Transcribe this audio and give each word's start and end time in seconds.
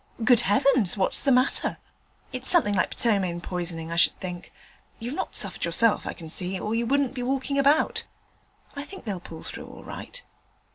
'Good 0.23 0.39
heavens! 0.39 0.97
what's 0.97 1.23
the 1.23 1.31
matter?' 1.31 1.77
'It's 2.33 2.49
something 2.49 2.73
like 2.73 2.95
ptomaine 2.95 3.39
poisoning, 3.39 3.91
I 3.91 3.97
should 3.97 4.19
think: 4.19 4.51
you've 4.97 5.13
not 5.13 5.35
suffered 5.35 5.63
yourself, 5.63 6.07
I 6.07 6.13
can 6.13 6.27
see, 6.27 6.59
or 6.59 6.73
you 6.73 6.87
wouldn't 6.87 7.13
be 7.13 7.21
walking 7.21 7.59
about. 7.59 8.05
I 8.75 8.83
think 8.83 9.05
they'll 9.05 9.19
pull 9.19 9.43
through 9.43 9.67
all 9.67 9.83
right.' 9.83 10.23